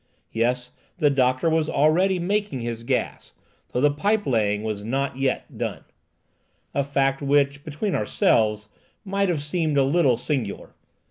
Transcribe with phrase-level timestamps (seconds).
[0.31, 3.33] Yes, the doctor was already making his gas,
[3.71, 5.83] though the pipe laying was not yet done;
[6.73, 8.67] a fact which, between ourselves,
[9.05, 10.73] might have seemed a little singular.